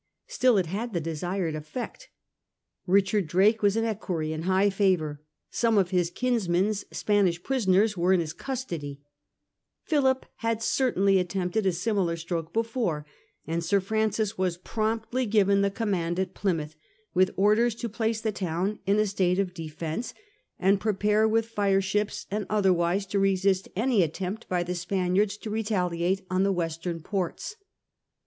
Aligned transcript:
Still 0.25 0.57
it 0.57 0.65
had 0.65 0.93
the 0.93 0.99
desired 0.99 1.53
effect. 1.53 2.09
Richard 2.87 3.27
Drake 3.27 3.61
was 3.61 3.75
an 3.77 3.85
equerry 3.85 4.33
in 4.33 4.41
high 4.49 4.71
favour, 4.71 5.21
some 5.51 5.77
of 5.77 5.91
his 5.91 6.09
kinsman's 6.09 6.85
Spanish 6.91 7.43
prisoners 7.43 7.95
were 7.95 8.11
in 8.11 8.19
his 8.19 8.33
custody, 8.33 8.99
Philip 9.83 10.25
had 10.37 10.63
certainly 10.63 11.19
attempted 11.19 11.67
a 11.67 11.71
similar 11.71 12.17
stroke 12.17 12.51
before, 12.51 13.05
and 13.45 13.63
Sir 13.63 13.79
Francis 13.79 14.39
was 14.39 14.57
promptly 14.57 15.27
given 15.27 15.61
the 15.61 15.69
command 15.69 16.19
at 16.19 16.33
Plymouth 16.33 16.75
with 17.13 17.29
orders 17.37 17.75
to 17.75 17.87
place 17.87 18.21
the 18.21 18.31
town 18.31 18.79
in 18.87 18.97
a 18.97 19.05
state 19.05 19.37
of 19.37 19.53
defence 19.53 20.15
and 20.57 20.81
prepare 20.81 21.27
with 21.27 21.45
fireships 21.47 22.25
and 22.31 22.47
otherwise 22.49 23.05
to 23.05 23.19
resist 23.19 23.69
any 23.75 24.01
attempt 24.01 24.49
by 24.49 24.63
the 24.63 24.73
Spaniards 24.73 25.37
to 25.37 25.51
retaliate 25.51 26.25
on 26.27 26.41
the 26.41 26.51
western 26.51 27.01
ports. 27.03 27.55